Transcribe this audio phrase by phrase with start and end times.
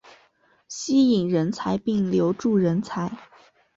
[0.67, 3.15] 吸引人才并留住人才